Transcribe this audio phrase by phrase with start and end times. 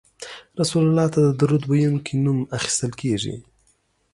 [0.59, 3.35] رسول الله ته د درود ویونکي نوم اخیستل کیږي